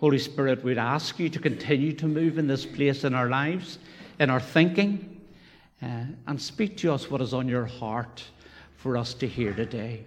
[0.00, 3.80] Holy Spirit, we'd ask you to continue to move in this place in our lives,
[4.20, 5.20] in our thinking,
[5.82, 8.22] uh, and speak to us what is on your heart
[8.76, 10.04] for us to hear today.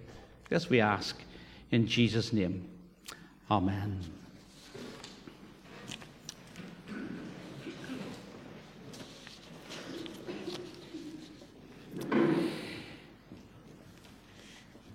[0.49, 1.21] This we ask
[1.71, 2.65] in Jesus' name.
[3.49, 3.99] Amen.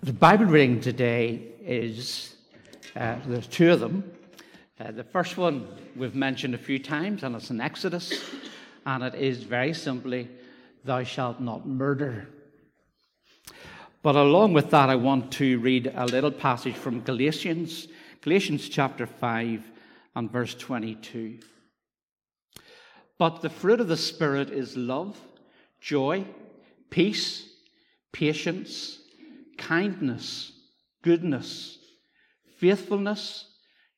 [0.02, 2.36] The Bible reading today is,
[2.94, 4.10] uh, there's two of them.
[4.78, 5.66] Uh, the first one
[5.96, 8.12] we've mentioned a few times, and it's in Exodus,
[8.84, 10.28] and it is very simply,
[10.84, 12.28] Thou shalt not murder.
[14.02, 17.88] But along with that, I want to read a little passage from Galatians,
[18.20, 19.64] Galatians chapter 5
[20.14, 21.38] and verse 22.
[23.18, 25.18] But the fruit of the Spirit is love,
[25.80, 26.26] joy,
[26.90, 27.48] peace,
[28.12, 28.98] patience,
[29.56, 30.52] kindness,
[31.02, 31.78] goodness,
[32.58, 33.46] faithfulness,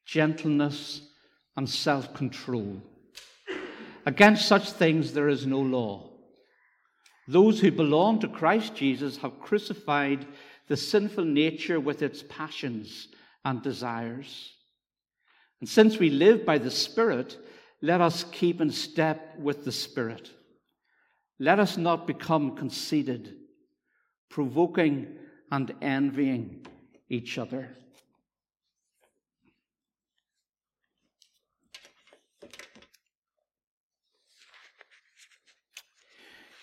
[0.09, 1.03] gentleness,
[1.57, 2.81] and self control.
[4.07, 6.11] Against such things there is no law.
[7.29, 10.27] Those who belong to Christ Jesus have crucified
[10.67, 13.09] the sinful nature with its passions
[13.45, 14.55] and desires.
[15.61, 17.37] And since we live by the Spirit,
[17.83, 20.31] let us keep in step with the Spirit.
[21.39, 23.35] Let us not become conceited,
[24.31, 25.19] provoking
[25.53, 26.67] and envying
[27.11, 27.77] each other.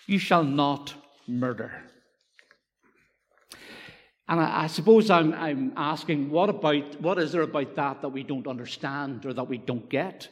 [0.06, 0.94] You shall not
[1.26, 1.72] murder.
[4.28, 8.08] And I, I suppose I'm, I'm, asking, what about what is there about that that
[8.08, 10.28] we don't understand or that we don't get?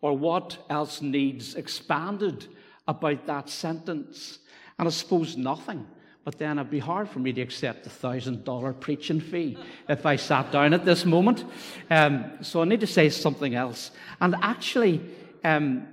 [0.00, 2.46] Or what else needs expanded
[2.88, 4.38] about that sentence?
[4.78, 5.86] And I suppose nothing.
[6.24, 10.06] But then it'd be hard for me to accept the thousand dollar preaching fee if
[10.06, 11.44] I sat down at this moment.
[11.90, 13.90] Um, so I need to say something else.
[14.20, 15.02] And actually,
[15.44, 15.88] um,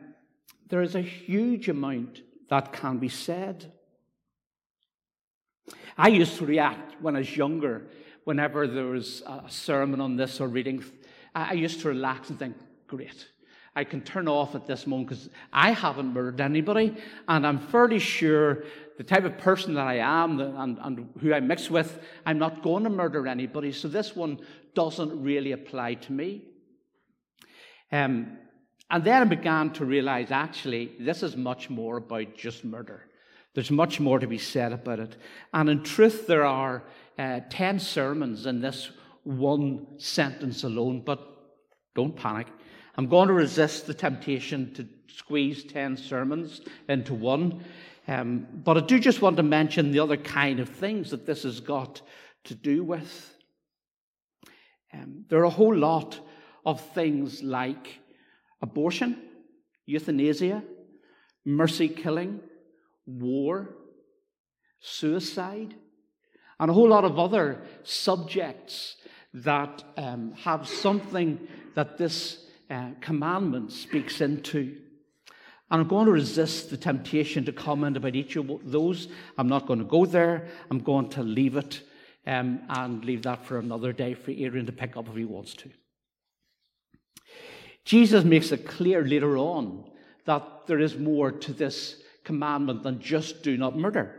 [0.69, 3.71] there is a huge amount that can be said.
[5.97, 7.87] I used to react when I was younger,
[8.23, 10.83] whenever there was a sermon on this or reading.
[11.33, 12.55] I used to relax and think,
[12.87, 13.27] great.
[13.75, 16.95] I can turn off at this moment because I haven't murdered anybody,
[17.27, 18.63] and I'm fairly sure
[18.97, 22.63] the type of person that I am and, and who I mix with, I'm not
[22.63, 23.71] going to murder anybody.
[23.71, 24.39] So this one
[24.73, 26.45] doesn't really apply to me.
[27.91, 28.37] Um,
[28.89, 33.03] and then I began to realize actually, this is much more about just murder.
[33.53, 35.17] There's much more to be said about it.
[35.53, 36.83] And in truth, there are
[37.17, 38.91] uh, 10 sermons in this
[39.23, 41.19] one sentence alone, but
[41.95, 42.47] don't panic.
[42.95, 47.63] I'm going to resist the temptation to squeeze 10 sermons into one.
[48.07, 51.43] Um, but I do just want to mention the other kind of things that this
[51.43, 52.01] has got
[52.45, 53.35] to do with.
[54.93, 56.19] Um, there are a whole lot
[56.65, 57.99] of things like
[58.61, 59.21] abortion,
[59.85, 60.63] euthanasia,
[61.45, 62.39] mercy killing,
[63.05, 63.75] war,
[64.79, 65.73] suicide,
[66.59, 68.97] and a whole lot of other subjects
[69.33, 74.77] that um, have something that this uh, commandment speaks into.
[75.69, 79.07] And I'm going to resist the temptation to comment about each of those.
[79.37, 80.47] I'm not going to go there.
[80.71, 81.81] I'm going to leave it
[82.25, 85.53] um, and leave that for another day for Adrian to pick up if he wants
[85.55, 85.69] to.
[87.87, 89.85] Jesus makes it clear later on
[90.25, 94.13] that there is more to this commandment than just do not murder.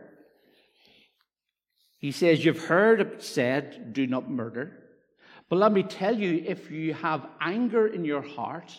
[1.98, 4.72] He says, You've heard it said, do not murder.
[5.50, 8.72] But let me tell you, if you have anger in your heart,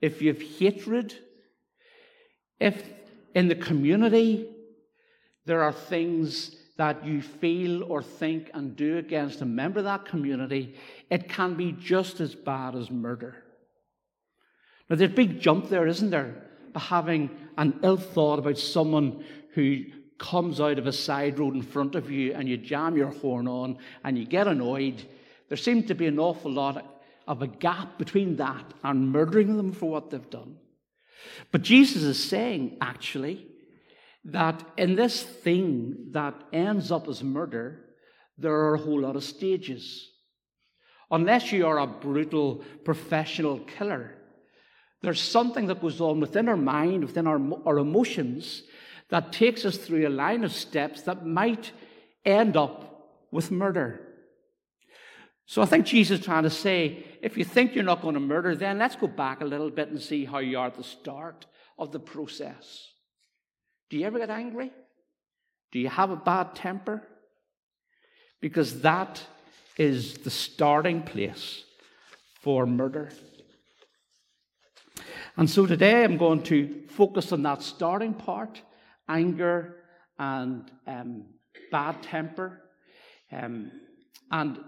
[0.00, 1.14] if you have hatred,
[2.58, 2.82] if
[3.32, 4.48] in the community
[5.44, 10.06] there are things that you feel or think and do against a member of that
[10.06, 10.76] community,
[11.10, 13.44] it can be just as bad as murder.
[14.88, 16.44] Now, there's a big jump there, isn't there?
[16.72, 19.24] By Having an ill thought about someone
[19.54, 19.84] who
[20.18, 23.48] comes out of a side road in front of you and you jam your horn
[23.48, 25.02] on and you get annoyed.
[25.48, 29.72] There seems to be an awful lot of a gap between that and murdering them
[29.72, 30.56] for what they've done.
[31.50, 33.47] But Jesus is saying, actually,
[34.32, 37.84] that in this thing that ends up as murder,
[38.36, 40.10] there are a whole lot of stages.
[41.10, 44.14] Unless you are a brutal professional killer,
[45.02, 48.62] there's something that goes on within our mind, within our, our emotions,
[49.08, 51.72] that takes us through a line of steps that might
[52.24, 54.00] end up with murder.
[55.46, 58.20] So I think Jesus is trying to say if you think you're not going to
[58.20, 60.84] murder, then let's go back a little bit and see how you are at the
[60.84, 61.46] start
[61.78, 62.88] of the process.
[63.90, 64.70] Do you ever get angry?
[65.72, 67.02] Do you have a bad temper?
[68.40, 69.22] Because that
[69.76, 71.64] is the starting place
[72.40, 73.10] for murder.
[75.36, 78.60] And so today I'm going to focus on that starting part
[79.08, 79.76] anger
[80.18, 81.24] and um,
[81.70, 82.60] bad temper.
[83.30, 83.70] Um,
[84.30, 84.58] and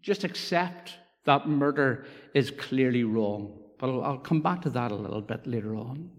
[0.00, 0.94] just accept
[1.24, 3.58] that murder is clearly wrong.
[3.78, 6.10] But I'll, I'll come back to that a little bit later on.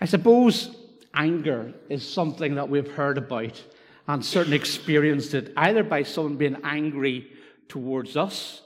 [0.00, 0.74] I suppose
[1.14, 3.62] anger is something that we've heard about
[4.08, 7.30] and certainly experienced it either by someone being angry
[7.68, 8.62] towards us,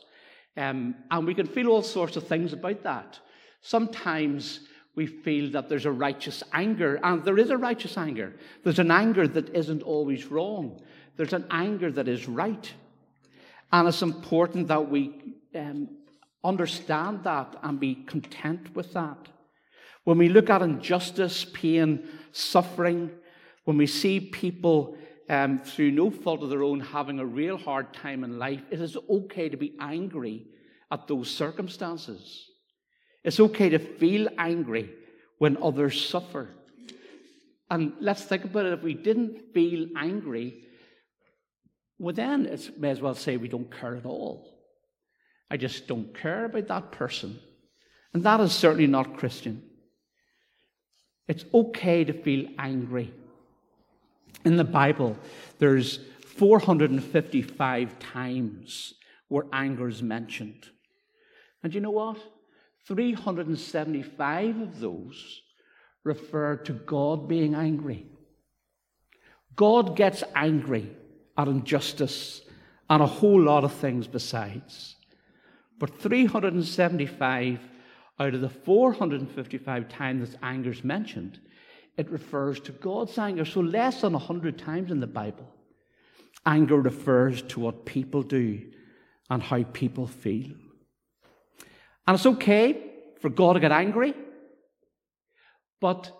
[0.56, 3.18] um, and we can feel all sorts of things about that.
[3.60, 4.60] Sometimes
[4.94, 8.32] we feel that there's a righteous anger, and there is a righteous anger.
[8.62, 10.80] There's an anger that isn't always wrong,
[11.16, 12.72] there's an anger that is right.
[13.72, 15.88] And it's important that we um,
[16.44, 19.18] understand that and be content with that.
[20.04, 23.10] When we look at injustice, pain, suffering,
[23.64, 24.96] when we see people
[25.28, 28.80] um, through no fault of their own having a real hard time in life, it
[28.80, 30.46] is okay to be angry
[30.90, 32.50] at those circumstances.
[33.22, 34.90] It's okay to feel angry
[35.38, 36.50] when others suffer.
[37.70, 38.74] And let's think about it.
[38.74, 40.64] If we didn't feel angry,
[41.98, 44.60] well, then it may as well say we don't care at all.
[45.50, 47.38] I just don't care about that person.
[48.12, 49.62] And that is certainly not Christian.
[51.26, 53.12] It's okay to feel angry.
[54.44, 55.16] In the Bible,
[55.58, 58.94] there's 455 times
[59.28, 60.68] where anger is mentioned.
[61.62, 62.18] And you know what?
[62.86, 65.40] 375 of those
[66.02, 68.06] refer to God being angry.
[69.56, 70.94] God gets angry
[71.38, 72.42] at injustice
[72.90, 74.96] and a whole lot of things besides.
[75.78, 77.60] But 375
[78.18, 81.40] out of the 455 times that anger is mentioned,
[81.96, 83.44] it refers to God's anger.
[83.44, 85.48] So less than 100 times in the Bible,
[86.46, 88.60] anger refers to what people do
[89.30, 90.52] and how people feel.
[92.06, 94.14] And it's okay for God to get angry,
[95.80, 96.12] but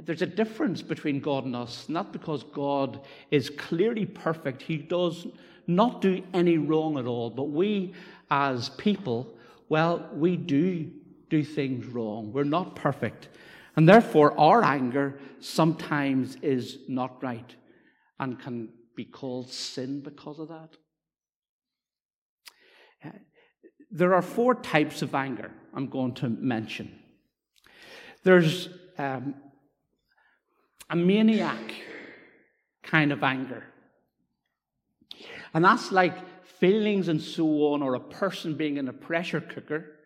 [0.00, 3.00] there's a difference between God and us, not because God
[3.30, 4.62] is clearly perfect.
[4.62, 5.26] He does
[5.66, 7.94] not do any wrong at all, but we
[8.30, 9.34] as people,
[9.68, 10.90] well, we do
[11.30, 12.32] do things wrong.
[12.32, 13.28] We're not perfect.
[13.76, 17.54] And therefore, our anger sometimes is not right
[18.18, 20.70] and can be called sin because of that.
[23.90, 26.98] There are four types of anger I'm going to mention.
[28.24, 29.34] There's um,
[30.90, 31.72] a maniac
[32.82, 33.64] kind of anger.
[35.54, 39.97] And that's like feelings and so on, or a person being in a pressure cooker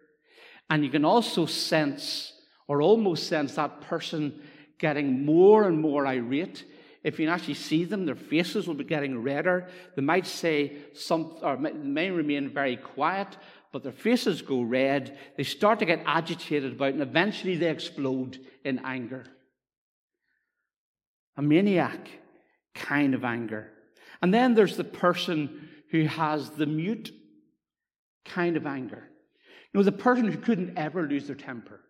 [0.70, 2.32] and you can also sense,
[2.68, 4.42] or almost sense, that person
[4.78, 6.64] getting more and more irate.
[7.04, 9.68] If you actually see them, their faces will be getting redder.
[9.96, 13.36] They might say some, or may remain very quiet,
[13.72, 15.18] but their faces go red.
[15.36, 19.24] They start to get agitated about, it, and eventually they explode in anger.
[21.36, 22.08] A maniac
[22.74, 23.72] kind of anger.
[24.20, 27.10] And then there's the person who has the mute
[28.24, 29.08] kind of anger.
[29.72, 31.80] You know, the person who couldn't ever lose their temper.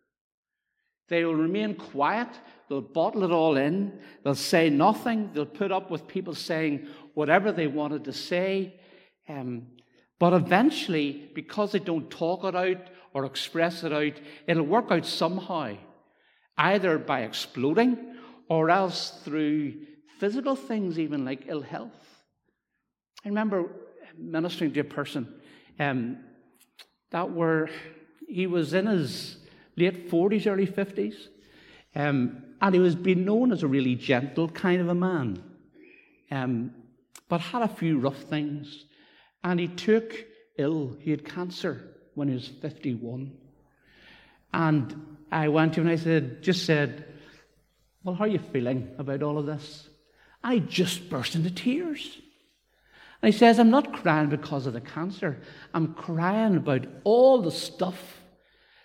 [1.08, 2.28] They will remain quiet,
[2.68, 7.52] they'll bottle it all in, they'll say nothing, they'll put up with people saying whatever
[7.52, 8.80] they wanted to say.
[9.28, 9.66] Um,
[10.18, 14.14] but eventually, because they don't talk it out or express it out,
[14.46, 15.76] it'll work out somehow,
[16.56, 18.14] either by exploding
[18.48, 19.74] or else through
[20.18, 21.90] physical things, even like ill health.
[23.24, 23.70] I remember
[24.16, 25.28] ministering to a person.
[25.80, 26.18] Um,
[27.12, 27.70] that were,
[28.28, 29.36] he was in his
[29.76, 31.14] late 40s, early 50s,
[31.94, 35.42] um, and he was being known as a really gentle kind of a man,
[36.30, 36.72] um,
[37.28, 38.86] but had a few rough things.
[39.44, 40.14] And he took
[40.58, 40.96] ill.
[41.00, 41.82] He had cancer
[42.14, 43.32] when he was 51.
[44.52, 47.04] And I went to him and I said, just said,
[48.04, 49.88] Well, how are you feeling about all of this?
[50.44, 52.20] I just burst into tears.
[53.22, 55.40] And he says, I'm not crying because of the cancer.
[55.72, 58.20] I'm crying about all the stuff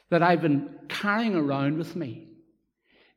[0.10, 2.27] that I've been carrying around with me.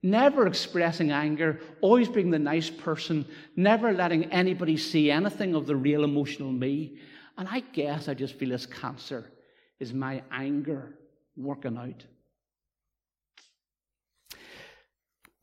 [0.02, 5.76] Never expressing anger, always being the nice person, never letting anybody see anything of the
[5.76, 6.98] real emotional me.
[7.36, 9.30] And I guess I just feel this cancer
[9.78, 10.94] is my anger
[11.36, 12.04] working out.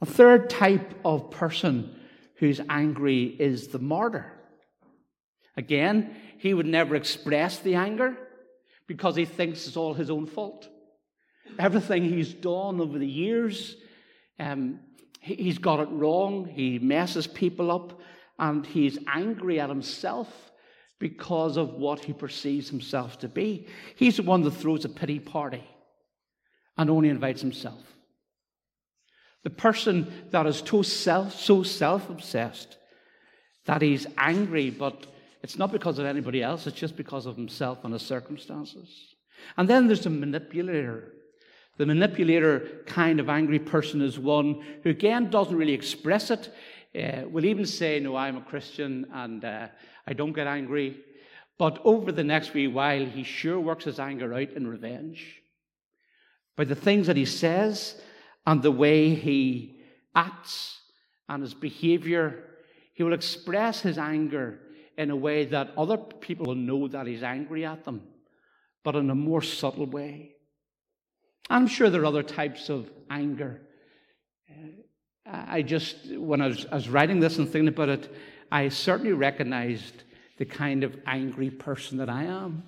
[0.01, 1.95] A third type of person
[2.35, 4.36] who's angry is the martyr.
[5.57, 8.15] Again, he would never express the anger
[8.87, 10.69] because he thinks it's all his own fault.
[11.57, 13.75] Everything he's done over the years,
[14.39, 14.79] um,
[15.19, 16.45] he's got it wrong.
[16.45, 17.99] He messes people up
[18.37, 20.27] and he's angry at himself
[20.99, 23.67] because of what he perceives himself to be.
[23.95, 25.63] He's the one that throws a pity party
[26.77, 27.81] and only invites himself.
[29.43, 32.77] The person that is so self, so self-obsessed
[33.65, 35.07] that he's angry, but
[35.41, 39.15] it's not because of anybody else, it's just because of himself and his circumstances.
[39.55, 41.13] And then there's the manipulator.
[41.77, 46.49] The manipulator kind of angry person is one who, again, doesn't really express it.
[46.95, 49.67] Uh, will even say, No, I'm a Christian and uh,
[50.07, 50.97] I don't get angry.
[51.59, 55.41] But over the next wee while, he sure works his anger out in revenge.
[56.55, 57.99] By the things that he says
[58.45, 59.79] and the way he
[60.15, 60.79] acts
[61.29, 62.43] and his behavior,
[62.93, 64.59] he will express his anger
[64.97, 68.01] in a way that other people will know that he's angry at them,
[68.83, 70.31] but in a more subtle way.
[71.49, 73.61] I'm sure there are other types of anger.
[75.25, 78.15] I just, when I was, I was writing this and thinking about it,
[78.51, 80.03] I certainly recognized
[80.37, 82.63] the kind of angry person that I am.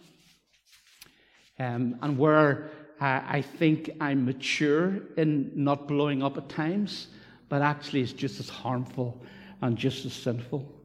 [1.58, 2.70] Um, and where
[3.02, 7.08] I think I'm mature in not blowing up at times,
[7.48, 9.24] but actually it's just as harmful
[9.62, 10.79] and just as sinful.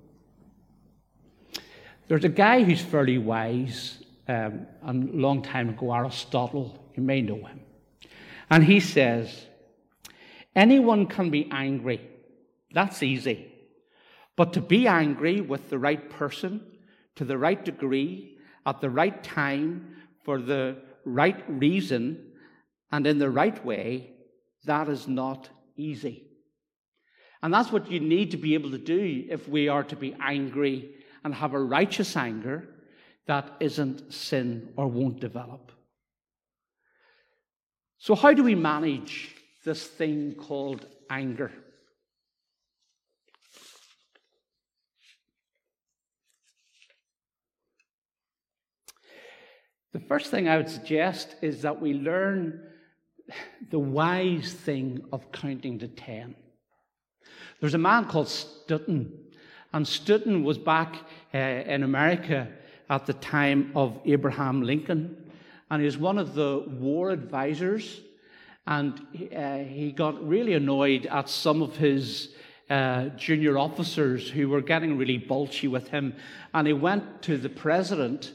[2.06, 7.42] There's a guy who's fairly wise, um, a long time ago, Aristotle, you may know
[7.44, 7.60] him.
[8.50, 9.46] And he says,
[10.54, 12.02] anyone can be angry.
[12.72, 13.50] That's easy.
[14.36, 16.60] But to be angry with the right person,
[17.16, 22.32] to the right degree, at the right time, for the right reason,
[22.92, 24.10] and in the right way,
[24.64, 26.26] that is not easy.
[27.42, 30.14] And that's what you need to be able to do if we are to be
[30.20, 32.68] angry and have a righteous anger
[33.26, 35.72] that isn't sin or won't develop.
[37.98, 41.50] So, how do we manage this thing called anger?
[49.94, 52.60] The first thing I would suggest is that we learn
[53.70, 56.34] the wise thing of counting to 10.
[57.60, 59.23] There's a man called Stoughton,
[59.74, 60.94] and Stoughton was back
[61.34, 62.48] uh, in America
[62.88, 65.32] at the time of Abraham Lincoln,
[65.68, 68.00] and he was one of the war advisors.
[68.68, 68.98] And
[69.36, 72.30] uh, he got really annoyed at some of his
[72.70, 76.14] uh, junior officers who were getting really bulgy with him.
[76.54, 78.32] And he went to the president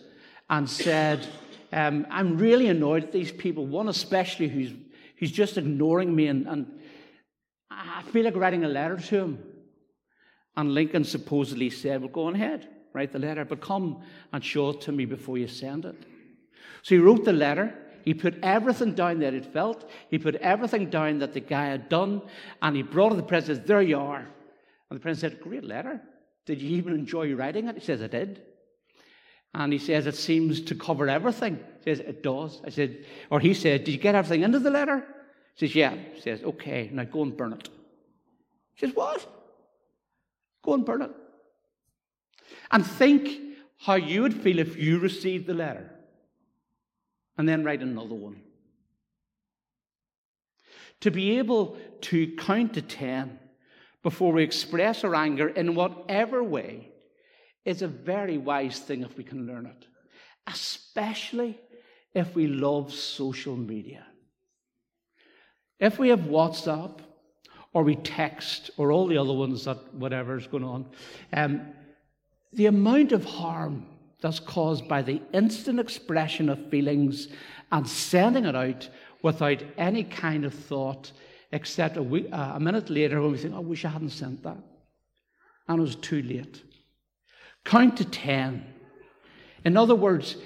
[0.49, 1.25] and said,
[1.71, 4.73] um, I'm really annoyed at these people, one especially who's,
[5.17, 6.79] who's just ignoring me, and, and
[7.71, 9.43] I feel like writing a letter to him.
[10.57, 14.01] And Lincoln supposedly said, Well, go ahead, write the letter, but come
[14.33, 15.95] and show it to me before you send it.
[16.81, 17.73] So he wrote the letter.
[18.05, 19.89] He put everything down that he'd felt.
[20.09, 22.21] He put everything down that the guy had done.
[22.61, 23.67] And he brought it to the president.
[23.67, 24.27] There you are.
[24.89, 26.01] And the president said, Great letter.
[26.45, 27.75] Did you even enjoy writing it?
[27.75, 28.41] He says, I did.
[29.53, 31.57] And he says, It seems to cover everything.
[31.83, 32.61] He says, It does.
[32.65, 35.05] I said, Or he said, Did you get everything into the letter?
[35.55, 35.95] He says, Yeah.
[36.13, 37.69] He says, Okay, now go and burn it.
[38.75, 39.38] He says, What?
[40.69, 41.11] Go and burn it.
[42.69, 45.89] And think how you would feel if you received the letter.
[47.39, 48.39] And then write another one.
[51.01, 53.39] To be able to count to 10
[54.03, 56.91] before we express our anger in whatever way
[57.65, 59.87] is a very wise thing if we can learn it,
[60.45, 61.59] especially
[62.13, 64.05] if we love social media.
[65.79, 66.99] If we have WhatsApp
[67.73, 70.85] or we text or all the other ones that whatever is going on,
[71.33, 71.61] um,
[72.53, 73.85] the amount of harm
[74.21, 77.29] that's caused by the instant expression of feelings
[77.71, 78.89] and sending it out
[79.21, 81.11] without any kind of thought,
[81.51, 84.43] except a, week, uh, a minute later when we think, I wish I hadn't sent
[84.43, 84.57] that.
[85.67, 86.63] And it was too late.
[87.63, 88.65] Count to 10.
[89.65, 90.37] In other words,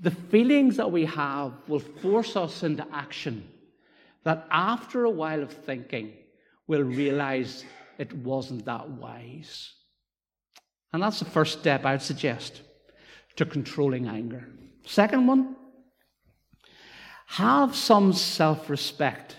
[0.00, 3.48] the feelings that we have will force us into action
[4.24, 6.12] that after a while of thinking,
[6.66, 7.64] we'll realize
[7.98, 9.72] it wasn't that wise.
[10.92, 12.62] And that's the first step I would suggest
[13.36, 14.48] to controlling anger.
[14.84, 15.56] Second one,
[17.26, 19.36] have some self respect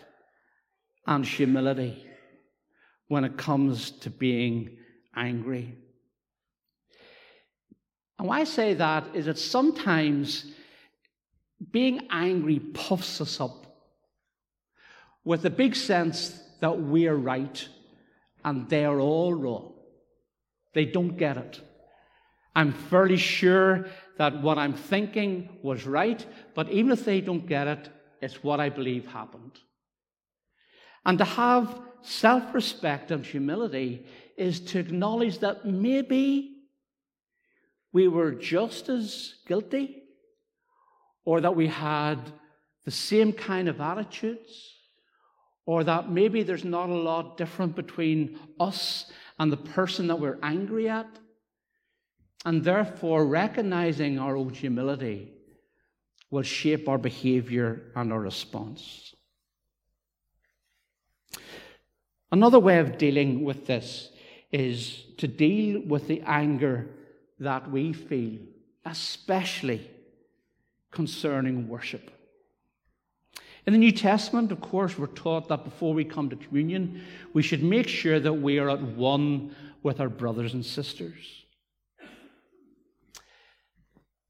[1.06, 2.06] and humility
[3.08, 4.78] when it comes to being
[5.16, 5.74] angry.
[8.20, 10.46] And why I say that is that sometimes
[11.72, 13.66] being angry puffs us up
[15.24, 17.68] with a big sense that we are right
[18.44, 19.74] and they are all wrong.
[20.74, 21.62] They don't get it.
[22.56, 23.88] I'm fairly sure
[24.18, 27.90] that what I'm thinking was right, but even if they don't get it,
[28.22, 29.60] it's what I believe happened.
[31.06, 34.06] And to have self respect and humility
[34.38, 36.58] is to acknowledge that maybe
[37.94, 40.04] we were just as guilty,
[41.26, 42.20] or that we had
[42.86, 44.77] the same kind of attitudes,
[45.68, 50.40] or that maybe there's not a lot different between us and the person that we're
[50.42, 51.20] angry at.
[52.46, 55.34] And therefore, recognizing our own humility
[56.32, 59.14] will shape our behavior and our response.
[62.32, 64.10] Another way of dealing with this
[64.52, 66.88] is to deal with the anger
[67.40, 68.40] that we feel,
[68.86, 69.90] especially
[70.92, 72.17] concerning worship.
[73.68, 77.02] In the New Testament, of course, we're taught that before we come to communion,
[77.34, 81.44] we should make sure that we are at one with our brothers and sisters.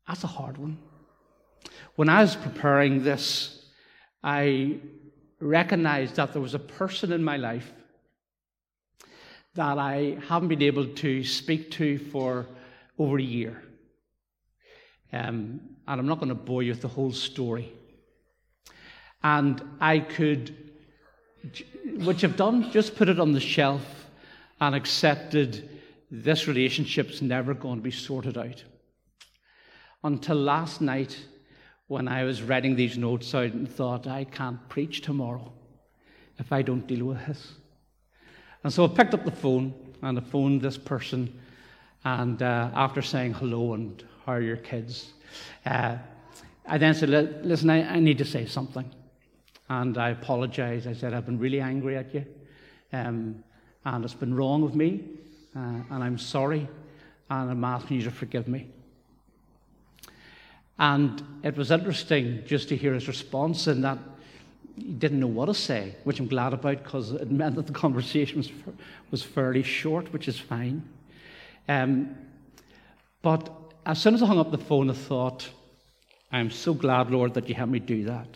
[0.08, 0.80] That's a hard one.
[1.98, 3.64] When I was preparing this,
[4.24, 4.80] I
[5.40, 7.72] recognized that there was a person in my life
[9.54, 12.48] that I haven't been able to speak to for
[12.98, 13.62] over a year.
[15.14, 17.72] Um, and I'm not going to bore you with the whole story.
[19.24, 20.56] And I could,
[22.06, 24.08] which I've done, just put it on the shelf
[24.60, 25.70] and accepted
[26.10, 28.64] this relationship's never going to be sorted out.
[30.04, 31.18] Until last night,
[31.88, 35.52] when I was writing these notes out and thought, I can't preach tomorrow
[36.38, 37.54] if I don't deal with this.
[38.64, 41.40] And so I picked up the phone and I phoned this person.
[42.04, 45.14] And uh, after saying hello and how are your kids,
[45.66, 45.98] uh,
[46.66, 47.10] I then said,
[47.44, 48.90] Listen, I, I, need to say something.
[49.70, 50.88] And I apologized.
[50.88, 52.26] I said, I've been really angry at you.
[52.94, 53.44] Um,
[53.86, 55.04] and it's been wrong of me.
[55.56, 56.68] Uh, and I'm sorry.
[57.30, 58.68] And I'm asking you to forgive me.
[60.80, 63.98] And it was interesting just to hear his response in that
[64.76, 67.74] he didn't know what to say, which I'm glad about because it meant that the
[67.86, 68.52] conversation was,
[69.10, 70.88] was fairly short, which is fine.
[71.68, 72.16] Um,
[73.22, 73.50] but
[73.86, 75.50] as soon as I hung up the phone, I thought,
[76.32, 78.28] I'm so glad, Lord, that you helped me do that.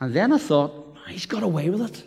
[0.00, 2.04] And then I thought, he's got away with it.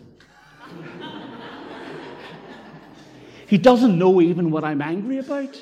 [3.46, 5.56] he doesn't know even what I'm angry about.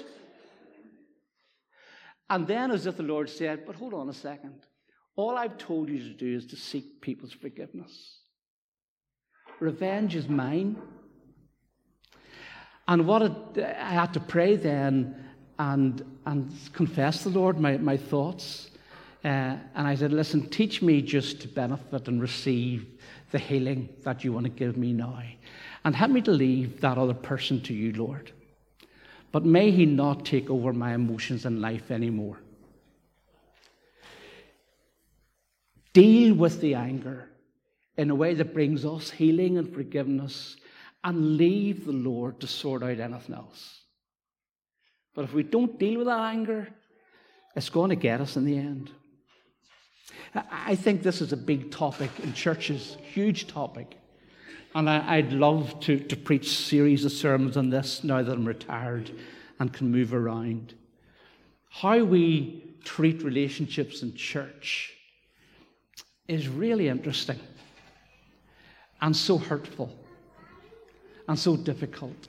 [2.29, 4.67] And then, as if the Lord said, But hold on a second.
[5.15, 8.19] All I've told you to do is to seek people's forgiveness.
[9.61, 10.77] Revenge is mine.
[12.89, 15.25] And what it, I had to pray then
[15.59, 18.71] and, and confess the Lord my, my thoughts.
[19.27, 22.87] Uh, and I said, Listen, teach me just to benefit and receive
[23.33, 25.21] the healing that you want to give me now.
[25.85, 28.31] And help me to leave that other person to you, Lord.
[29.33, 32.39] But may he not take over my emotions and life anymore.
[35.93, 37.29] Deal with the anger
[37.97, 40.57] in a way that brings us healing and forgiveness
[41.03, 43.81] and leave the Lord to sort out anything else.
[45.15, 46.69] But if we don't deal with that anger,
[47.57, 48.93] it's going to get us in the end.
[50.35, 53.97] I think this is a big topic in churches, huge topic.
[54.75, 58.45] And I, would love to, to preach series of sermons on this now that I'm
[58.45, 59.11] retired
[59.59, 60.75] and can move around.
[61.71, 64.93] How we treat relationships in church
[66.29, 67.41] is really interesting
[69.01, 69.91] and so hurtful
[71.29, 72.29] and so difficult.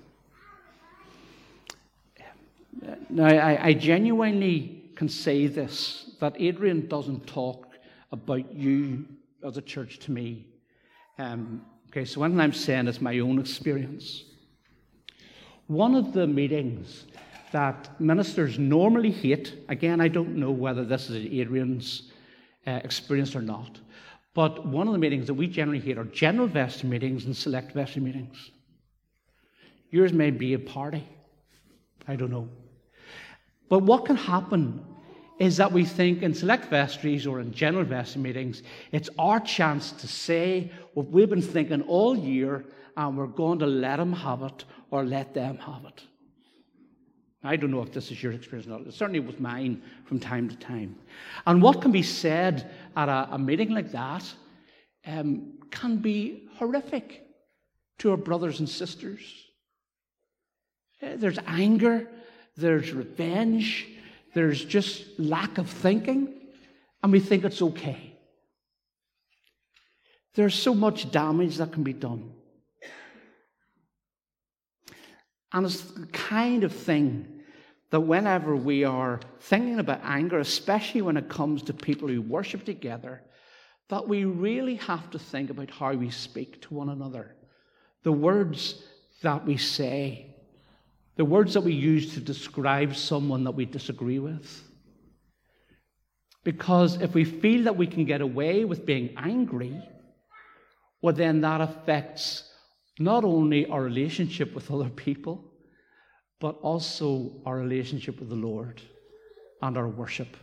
[3.10, 7.66] Now, I, I genuinely can say this that Adrian doesn't talk
[8.12, 9.06] about you
[9.46, 10.48] as a church to me.
[11.17, 14.24] Um, okay, so when I'm saying is my own experience,
[15.67, 17.06] one of the meetings
[17.52, 22.12] that ministers normally hate, again, I don't know whether this is Adrian's
[22.65, 23.80] uh, experience or not,
[24.34, 27.72] but one of the meetings that we generally hate are general vestry meetings and select
[27.74, 28.52] vestry meetings.
[29.89, 31.08] Yours may be a party.
[32.08, 32.50] I don't know.
[33.70, 34.86] But what can happen
[35.39, 39.91] is that we think in select vestries or in general vestry meetings, it's our chance
[39.91, 44.41] to say what we've been thinking all year, and we're going to let them have
[44.41, 46.04] it or let them have it.
[47.43, 48.88] I don't know if this is your experience or not.
[48.88, 50.95] It certainly was mine from time to time.
[51.45, 54.26] And what can be said at a, a meeting like that
[55.06, 57.28] um, can be horrific
[58.00, 59.21] to our brothers and sisters.
[61.02, 62.08] Uh, there's anger,
[62.56, 63.88] there's revenge,
[64.38, 66.32] there's just lack of thinking,
[67.02, 68.13] and we think it's okay.
[70.36, 72.34] There's so much damage that can be done.
[75.52, 77.41] And it's the kind of thing
[77.89, 82.63] that whenever we are thinking about anger, especially when it comes to people who worship
[82.63, 83.23] together,
[83.89, 87.36] that we really have to think about how we speak to one another,
[88.04, 88.84] the words
[89.23, 90.27] that we say,
[91.17, 94.63] the words that we use to describe someone that we disagree with.
[96.43, 99.82] Because if we feel that we can get away with being angry,
[101.01, 102.43] well, then that affects
[102.99, 105.43] not only our relationship with other people,
[106.39, 108.82] but also our relationship with the Lord
[109.62, 110.38] and our worship.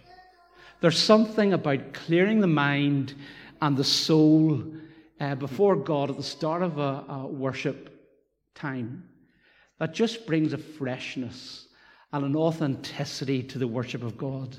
[0.81, 3.15] There's something about clearing the mind
[3.63, 4.75] and the soul
[5.21, 7.91] uh, before God at the start of a, a worship
[8.55, 9.09] time
[9.79, 11.67] that just brings a freshness
[12.13, 14.57] and an authenticity to the worship of God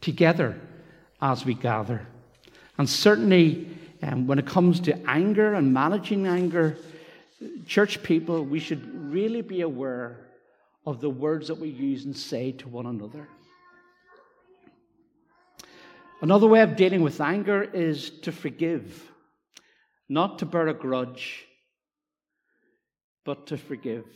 [0.00, 0.60] together
[1.20, 2.06] as we gather.
[2.78, 3.68] And certainly,
[4.02, 6.76] um, when it comes to anger and managing anger,
[7.66, 10.26] church people, we should really be aware
[10.84, 13.28] of the words that we use and say to one another.
[16.22, 19.10] Another way of dealing with anger is to forgive,
[20.08, 21.44] not to bear a grudge,
[23.24, 24.06] but to forgive.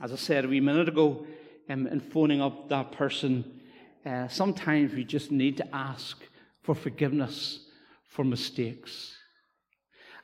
[0.00, 1.26] As I said a wee minute ago,
[1.70, 3.60] um, in phoning up that person,
[4.04, 6.22] uh, sometimes we just need to ask
[6.62, 7.60] for forgiveness
[8.04, 9.14] for mistakes.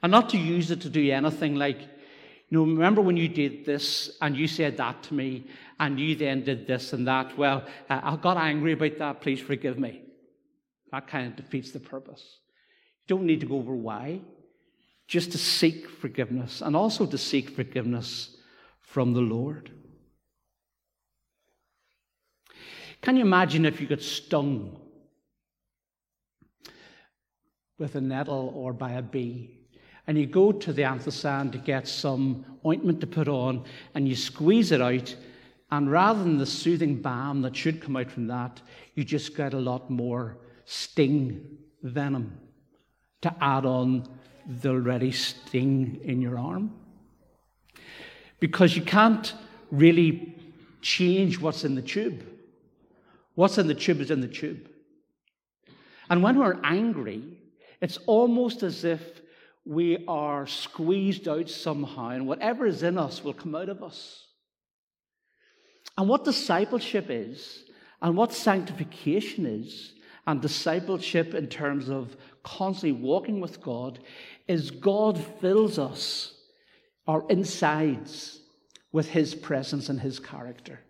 [0.03, 3.65] And not to use it to do anything like, you know, remember when you did
[3.65, 5.47] this and you said that to me
[5.81, 7.39] and you then did this and that?
[7.39, 9.21] Well, uh, I got angry about that.
[9.23, 10.03] Please forgive me.
[10.91, 12.23] That kind of defeats the purpose.
[13.07, 14.21] You don't need to go over why,
[15.09, 18.37] just to seek forgiveness and also to seek forgiveness
[18.83, 19.71] from the Lord.
[23.01, 24.79] Can you imagine if you got stung
[27.79, 29.59] with a nettle or by a bee?
[30.07, 33.65] And you go to the Anthisan to get some ointment to put on,
[33.95, 35.15] and you squeeze it out,
[35.71, 38.61] and rather than the soothing balm that should come out from that,
[38.95, 42.39] you just get a lot more sting venom
[43.23, 44.07] to add on
[44.47, 46.73] the already sting in your arm
[48.43, 49.35] because you can't
[49.71, 50.35] really
[50.81, 52.25] change what's in the tube.
[53.37, 54.69] What's in the tube is in the tube.
[56.11, 57.23] And when we're angry,
[57.81, 59.01] it's almost as if
[59.65, 64.27] we are squeezed out somehow, and whatever is in us will come out of us.
[65.97, 67.63] And what discipleship is,
[68.01, 69.93] and what sanctification is,
[70.27, 74.01] and discipleship in terms of constantly walking with God,
[74.49, 76.32] is God fills us
[77.07, 78.41] our insides
[78.93, 80.81] with His presence and His character.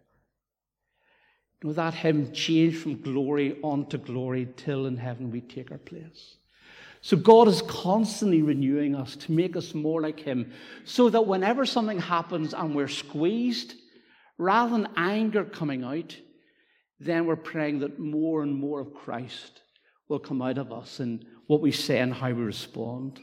[1.63, 6.37] With that hymn, change from glory onto glory till in heaven we take our place.
[7.01, 10.53] So God is constantly renewing us to make us more like Him,
[10.85, 13.75] so that whenever something happens and we're squeezed,
[14.39, 16.17] rather than anger coming out,
[17.01, 19.61] then we're praying that more and more of Christ
[20.09, 23.21] will come out of us in what we say and how we respond.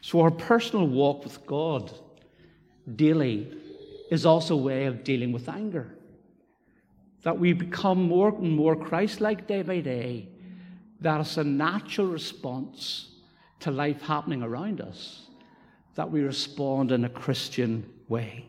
[0.00, 1.92] So, our personal walk with God
[2.96, 3.52] daily
[4.10, 5.94] is also a way of dealing with anger.
[7.22, 10.28] That we become more and more Christ like day by day.
[11.00, 13.08] That is a natural response
[13.60, 15.26] to life happening around us.
[15.94, 18.46] That we respond in a Christian way.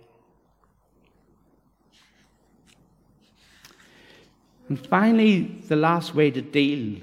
[4.69, 7.01] And finally, the last way to deal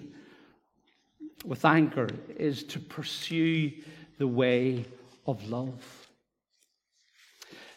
[1.44, 2.08] with anger
[2.38, 3.72] is to pursue
[4.18, 4.85] the way
[5.26, 6.09] of love.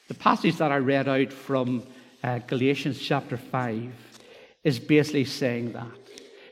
[0.08, 1.84] The passage that I read out from
[2.24, 3.92] uh, Galatians chapter 5
[4.64, 5.88] is basically saying that.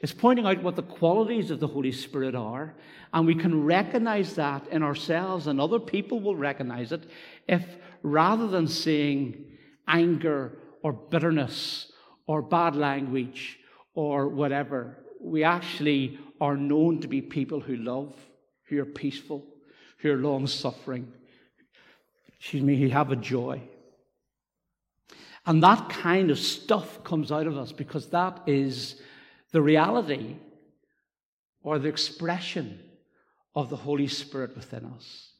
[0.01, 2.73] It's pointing out what the qualities of the Holy Spirit are,
[3.13, 7.03] and we can recognize that in ourselves, and other people will recognize it
[7.47, 7.65] if
[8.01, 9.45] rather than saying
[9.87, 11.91] anger or bitterness
[12.27, 13.59] or bad language
[13.93, 18.15] or whatever, we actually are known to be people who love,
[18.69, 19.45] who are peaceful,
[20.07, 21.11] are long suffering.
[22.39, 23.61] Excuse me, who have a joy.
[25.45, 29.01] And that kind of stuff comes out of us because that is
[29.51, 30.37] the reality
[31.63, 32.79] or the expression
[33.55, 35.33] of the Holy Spirit within us.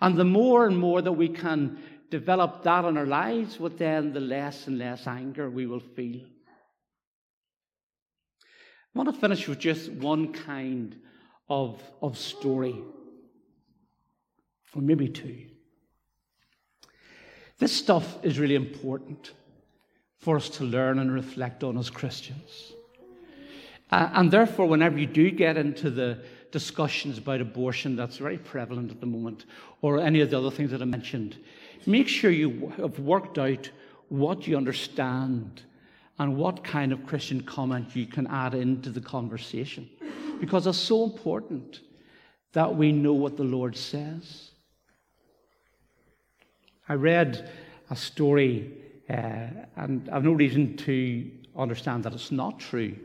[0.00, 1.78] And the more and more that we can
[2.10, 6.20] develop that in our lives, well, then the less and less anger we will feel.
[8.94, 10.96] I want to finish with just one kind
[11.48, 12.76] of, of story
[14.74, 15.46] or maybe two.
[17.58, 19.32] This stuff is really important
[20.18, 22.72] for us to learn and reflect on as Christians.
[23.90, 26.18] Uh, and therefore, whenever you do get into the
[26.52, 29.46] discussions about abortion that's very prevalent at the moment,
[29.82, 31.38] or any of the other things that I mentioned,
[31.86, 33.70] make sure you have worked out
[34.08, 35.62] what you understand
[36.18, 39.88] and what kind of Christian comment you can add into the conversation.
[40.40, 41.80] Because it's so important
[42.52, 44.49] that we know what the Lord says.
[46.90, 47.48] I read
[47.88, 48.72] a story,
[49.08, 49.12] uh,
[49.76, 52.96] and I've no reason to understand that it's not true.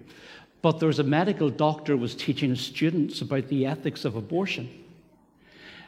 [0.63, 4.67] But there was a medical doctor was teaching students about the ethics of abortion.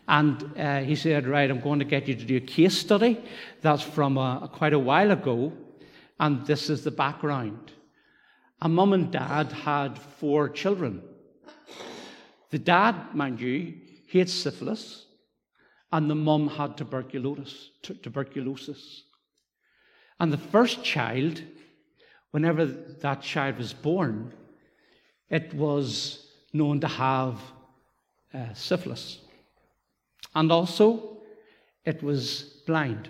[0.07, 3.19] And uh, he said, Right, I'm going to get you to do a case study.
[3.61, 5.51] That's from a, quite a while ago.
[6.19, 7.71] And this is the background.
[8.61, 11.01] A mum and dad had four children.
[12.51, 13.73] The dad, mind you,
[14.05, 15.06] he had syphilis,
[15.91, 17.69] and the mum had tuberculosis.
[17.81, 19.03] tuberculosis.
[20.19, 21.41] And the first child,
[22.31, 24.33] whenever that child was born,
[25.29, 27.39] it was known to have
[28.33, 29.19] uh, syphilis.
[30.35, 31.17] And also,
[31.85, 33.09] it was blind.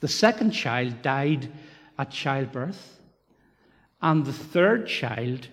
[0.00, 1.52] The second child died
[1.98, 3.00] at childbirth,
[4.00, 5.48] and the third child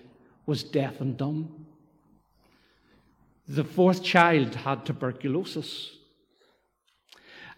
[0.46, 1.66] was deaf and dumb.
[3.46, 5.96] The fourth child had tuberculosis.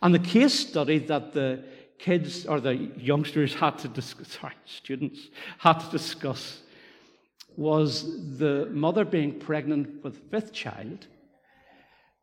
[0.03, 1.63] And the case study that the
[1.99, 5.21] kids or the youngsters had to discuss, sorry, students
[5.59, 6.61] had to discuss
[7.57, 11.07] was the mother being pregnant with fifth child.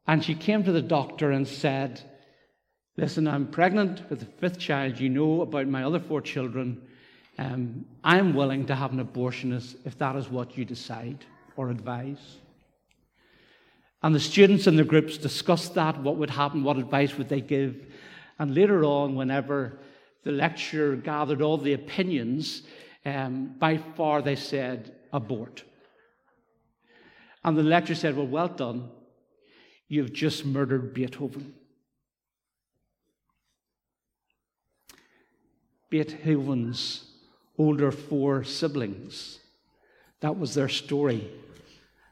[0.08, 2.02] And she came to the doctor and said,
[2.98, 5.00] Listen, I'm pregnant with the fifth child.
[5.00, 6.82] You know about my other four children.
[7.38, 9.54] Um, I'm willing to have an abortion
[9.86, 11.24] if that is what you decide
[11.56, 12.40] or advise.
[14.02, 17.42] And the students in the groups discussed that, what would happen, what advice would they
[17.42, 17.86] give.
[18.38, 19.80] And later on, whenever
[20.24, 22.64] the lecturer gathered all the opinions,
[23.06, 25.64] um, by far they said, abort.
[27.44, 28.90] And the lecturer said, Well, well done.
[29.88, 31.54] You've just murdered Beethoven.
[35.90, 37.06] Beethoven's
[37.58, 39.40] older four siblings,
[40.22, 41.30] that was their story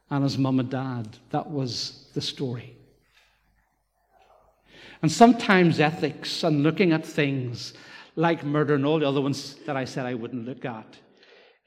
[0.10, 1.18] and his mum and dad.
[1.32, 2.76] That was the story.
[5.02, 7.74] And sometimes ethics and looking at things
[8.16, 10.98] like murder and all the other ones that I said I wouldn't look at,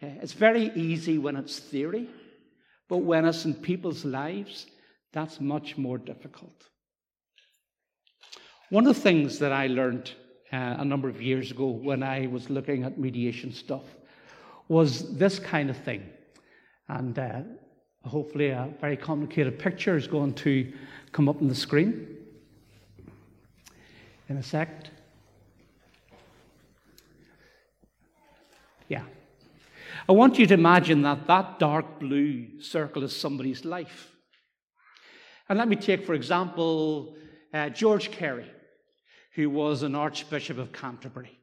[0.03, 2.09] eh, it's very easy when it's theory,
[2.89, 4.67] but when it's in people's lives,
[5.13, 6.69] that's much more difficult.
[8.71, 10.13] One of the things that I learned
[10.53, 13.85] uh, a number of years ago when I was looking at mediation stuff
[14.69, 16.09] was this kind of thing.
[16.89, 17.43] And uh,
[18.05, 20.73] hopefully a very complicated picture is going to
[21.13, 22.17] come up on the screen
[24.29, 24.87] in a sec.
[28.89, 29.03] Yeah.
[30.09, 34.11] I want you to imagine that that dark blue circle is somebody's life.
[35.49, 37.17] And let me take, for example,
[37.53, 38.51] uh, George Carey,
[39.35, 41.40] who was an Archbishop of Canterbury.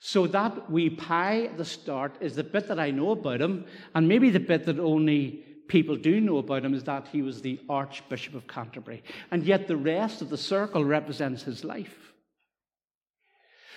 [0.00, 3.64] So that wee pie at the start is the bit that I know about him,
[3.94, 7.40] and maybe the bit that only people do know about him is that he was
[7.40, 9.02] the Archbishop of Canterbury.
[9.30, 12.12] And yet the rest of the circle represents his life.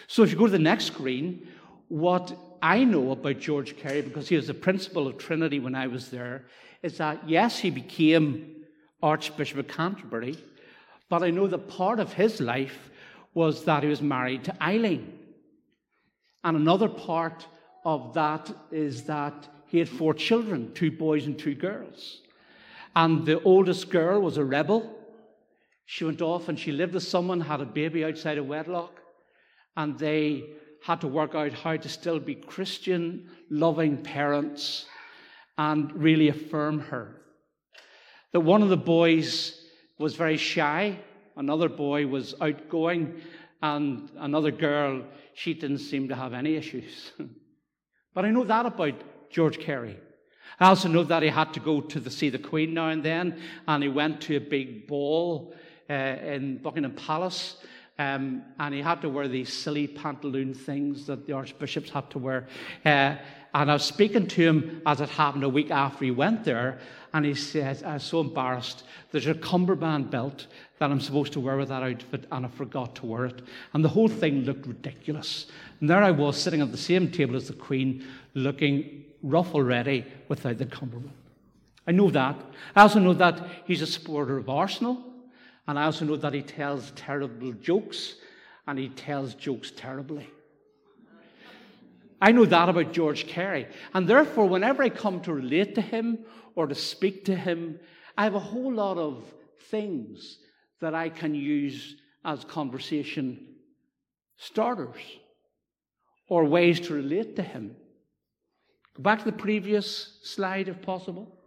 [0.07, 1.47] So if you go to the next screen,
[1.87, 5.87] what I know about George Carey, because he was the principal of Trinity when I
[5.87, 6.45] was there,
[6.81, 8.65] is that yes, he became
[9.01, 10.37] Archbishop of Canterbury,
[11.09, 12.89] but I know that part of his life
[13.33, 15.16] was that he was married to Eileen.
[16.47, 17.45] And another part
[17.83, 22.21] of that is that he had four children two boys and two girls.
[22.95, 24.97] And the oldest girl was a rebel.
[25.87, 28.93] She went off and she lived with someone, had a baby outside of wedlock,
[29.75, 30.45] and they
[30.81, 34.85] had to work out how to still be Christian, loving parents
[35.57, 37.23] and really affirm her.
[38.31, 39.65] That one of the boys
[39.99, 40.97] was very shy,
[41.35, 43.19] another boy was outgoing,
[43.61, 45.03] and another girl,
[45.37, 47.11] she didn't seem to have any issues.
[48.15, 49.95] but I know that about George Carey.
[50.59, 53.03] I also know that he had to go to the, see the Queen now and
[53.03, 55.53] then, and he went to a big ball
[55.87, 57.57] uh, in Buckingham Palace.
[57.99, 62.19] Um, and he had to wear these silly pantaloon things that the archbishops had to
[62.19, 62.47] wear.
[62.83, 63.17] Uh,
[63.57, 66.77] and I was speaking to him as it happened a week after he went there,
[67.11, 68.83] and he said, I was so embarrassed.
[69.11, 70.45] There's a cummerbund belt
[70.77, 73.41] that I'm supposed to wear with that outfit, and I forgot to wear it.
[73.73, 75.47] And the whole thing looked ridiculous.
[75.79, 80.05] And there I was sitting at the same table as the Queen, looking rough already
[80.27, 81.09] without the cummerbund.
[81.87, 82.39] I know that.
[82.75, 85.03] I also know that he's a supporter of Arsenal,
[85.67, 88.17] and I also know that he tells terrible jokes,
[88.67, 90.29] and he tells jokes terribly.
[92.21, 93.67] I know that about George Carey.
[93.93, 96.19] And therefore, whenever I come to relate to him
[96.55, 97.79] or to speak to him,
[98.17, 99.23] I have a whole lot of
[99.69, 100.39] things
[100.81, 103.55] that I can use as conversation
[104.37, 104.95] starters
[106.27, 107.75] or ways to relate to him.
[108.95, 111.37] Go back to the previous slide, if possible.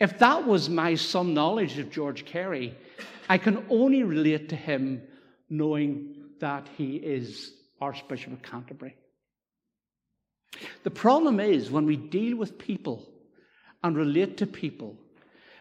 [0.00, 2.76] If that was my some knowledge of George Carey,
[3.28, 5.02] I can only relate to him
[5.48, 8.96] knowing that he is Archbishop of Canterbury.
[10.82, 13.08] The problem is when we deal with people
[13.82, 14.96] and relate to people,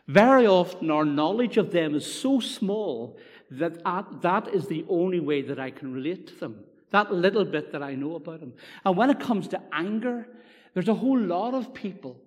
[0.07, 3.17] very often our knowledge of them is so small
[3.51, 3.83] that
[4.21, 6.63] that is the only way that I can relate to them.
[6.91, 8.53] That little bit that I know about them.
[8.85, 10.27] And when it comes to anger,
[10.73, 12.21] there's a whole lot of people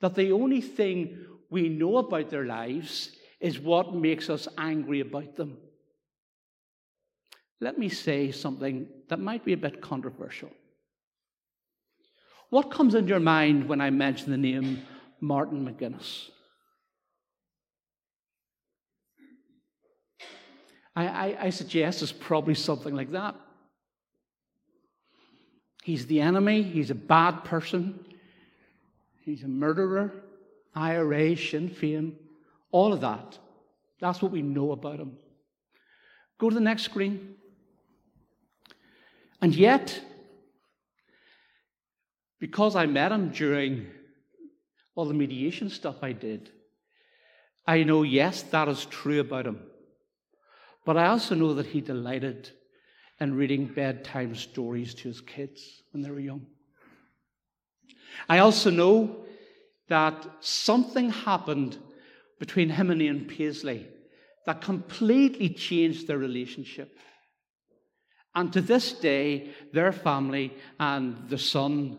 [0.00, 1.18] that the only thing
[1.50, 5.56] we know about their lives is what makes us angry about them.
[7.60, 10.50] Let me say something that might be a bit controversial.
[12.50, 14.82] What comes into your mind when I mention the name
[15.20, 16.28] Martin McGuinness?
[20.96, 23.36] I, I, I, suggest it's probably something like that.
[25.84, 28.04] He's the enemy, he's a bad person,
[29.24, 30.12] he's a murderer,
[30.74, 32.14] IRA, Sinn Féin,
[32.72, 33.38] all of that.
[34.00, 35.16] That's what we know about him.
[36.38, 37.36] Go to the next screen.
[39.40, 40.00] And yet,
[42.40, 43.86] because I met him during
[44.94, 46.50] all the mediation stuff I did,
[47.66, 49.60] I know, yes, that is true about him.
[50.84, 52.50] But I also know that he delighted
[53.20, 56.46] in reading bedtime stories to his kids when they were young.
[58.28, 59.24] I also know
[59.88, 61.76] that something happened
[62.38, 63.86] between him and Ian Paisley
[64.46, 66.96] that completely changed their relationship.
[68.34, 71.98] And to this day, their family and the son,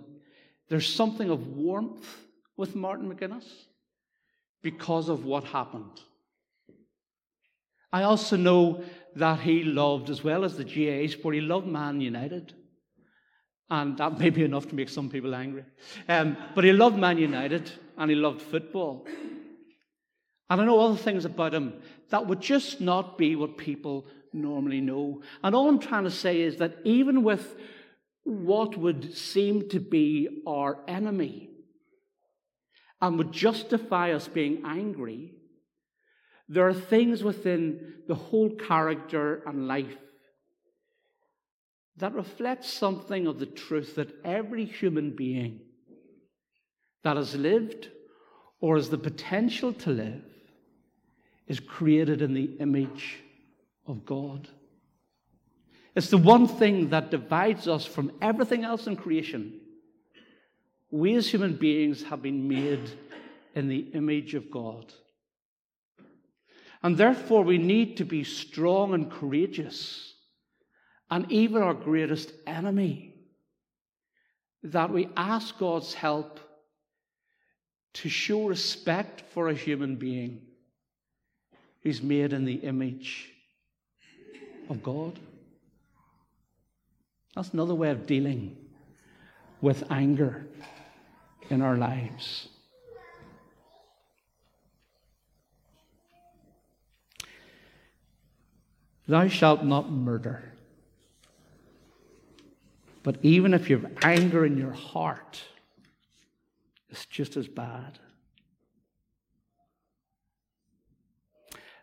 [0.72, 2.08] there's something of warmth
[2.56, 3.44] with Martin McGuinness
[4.64, 6.00] because of what happened.
[7.92, 8.82] I also know
[9.18, 12.54] that he loved, as well as the GAA sport, he loved Man United.
[13.70, 15.66] And that may be enough to make some people angry.
[16.08, 19.06] Um, but he loved Man United and he loved football.
[20.50, 21.74] And I know other things about him
[22.12, 25.22] that would just not be what people normally know.
[25.44, 27.58] And all I'm trying to say is that even with
[28.24, 31.50] what would seem to be our enemy
[33.02, 35.34] and would justify us being angry,
[36.48, 39.98] there are things within the whole character and life
[41.98, 45.60] that reflect something of the truth that every human being
[47.04, 47.90] that has lived
[48.60, 50.24] or has the potential to live
[51.48, 53.20] is created in the image
[53.88, 54.48] of God.
[55.95, 59.60] It's the one thing that divides us from everything else in creation.
[60.89, 62.89] We as human beings have been made
[63.56, 64.93] in the image of God.
[66.84, 70.13] And therefore, we need to be strong and courageous.
[71.10, 73.15] And even our greatest enemy,
[74.63, 76.39] that we ask God's help
[77.93, 80.41] to show respect for a human being
[81.84, 83.30] who's made in the image
[84.69, 85.19] of God.
[87.36, 88.58] That's another way of dealing
[89.62, 90.46] with anger
[91.50, 92.50] in our lives.
[99.08, 100.54] Thou shalt not murder.
[103.04, 105.41] But even if you have anger in your heart,
[106.89, 108.00] it's just as bad.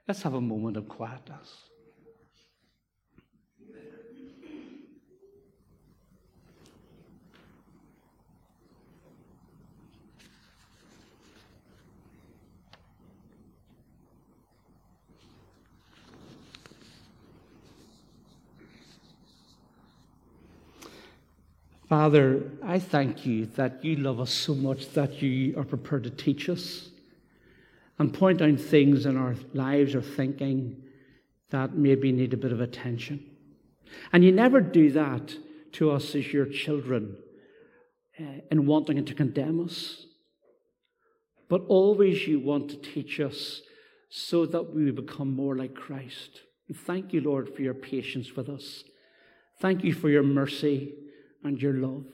[0.07, 1.68] Let's have a moment of quietness.
[21.89, 26.11] Father, I thank you that you love us so much that you are prepared to
[26.11, 26.91] teach us
[27.99, 30.83] and point out things in our lives or thinking
[31.49, 33.25] that maybe need a bit of attention.
[34.13, 35.35] And you never do that
[35.73, 37.17] to us as your children
[38.21, 40.05] uh, in wanting to condemn us,
[41.49, 43.63] but always you want to teach us
[44.11, 46.43] so that we become more like Christ.
[46.69, 48.85] And thank you, Lord, for your patience with us.
[49.59, 50.93] Thank you for your mercy
[51.45, 52.05] and your love.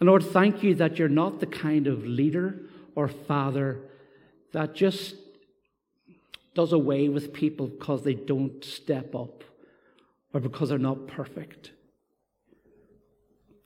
[0.00, 2.60] And Lord, thank you that you're not the kind of leader
[2.94, 3.80] or father
[4.52, 5.16] that just
[6.54, 9.44] does away with people because they don't step up
[10.34, 11.72] or because they're not perfect.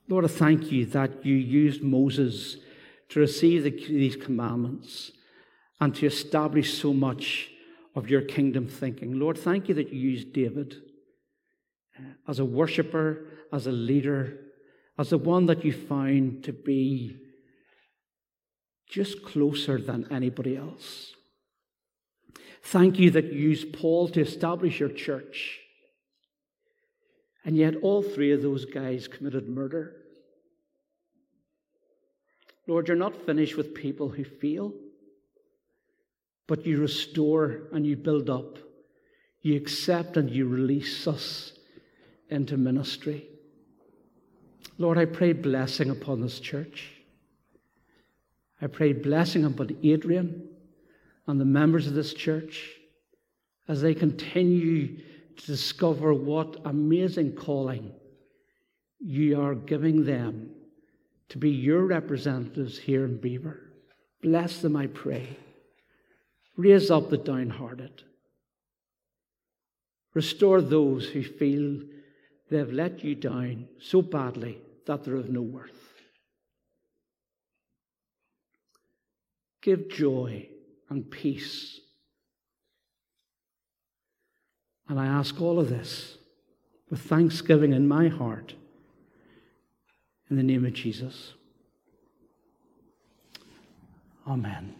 [0.07, 2.57] Lord, I thank you that you used Moses
[3.09, 5.11] to receive the, these commandments
[5.79, 7.49] and to establish so much
[7.95, 9.19] of your kingdom thinking.
[9.19, 10.75] Lord, thank you that you used David
[11.97, 14.39] uh, as a worshiper as a leader,
[14.97, 17.17] as the one that you find to be
[18.89, 21.13] just closer than anybody else.
[22.63, 25.59] Thank you that you used Paul to establish your church
[27.47, 29.95] And yet, all three of those guys committed murder.
[32.67, 34.73] Lord, you're not finished with people who fail,
[36.45, 38.57] but you restore and you build up.
[39.41, 41.53] You accept and you release us
[42.29, 43.29] into ministry.
[44.77, 46.91] Lord, I pray blessing upon this church.
[48.61, 50.49] I pray blessing upon Adrian
[51.27, 52.71] and the members of this church
[53.67, 54.97] as they continue
[55.35, 57.91] to discover what amazing calling
[58.99, 60.49] you are giving them
[61.29, 63.59] to be your representatives here in Belvoir.
[64.21, 65.37] Bless them, I pray.
[66.55, 68.03] Raise up the downhearted.
[70.13, 71.81] Restore those who feel
[72.49, 75.71] they have let you down so badly that they're of no worth.
[79.61, 80.47] Give joy
[80.89, 81.79] and peace.
[84.87, 86.17] And I ask all of this
[86.89, 88.53] with thanksgiving in my heart
[90.29, 91.33] in the name of Jesus.
[94.25, 94.73] Amen.